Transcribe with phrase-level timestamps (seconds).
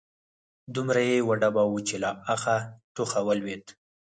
[0.75, 2.55] دومره يې وډباوه چې له اخه،
[2.93, 3.65] ټوخه ولوېد